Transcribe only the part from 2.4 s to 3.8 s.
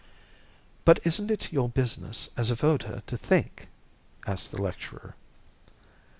a voter to think?"